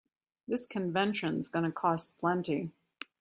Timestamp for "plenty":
2.17-2.71